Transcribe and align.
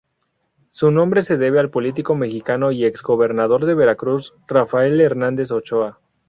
Su 0.69 0.89
nombre 0.89 1.21
se 1.21 1.37
debe 1.37 1.59
al 1.59 1.69
político 1.69 2.15
mexicano 2.15 2.71
y 2.71 2.85
ex-gobernador 2.85 3.65
de 3.67 3.75
Veracruz; 3.75 4.33
Rafael 4.47 4.99
Hernández 4.99 5.51
Ochoa. 5.51 5.99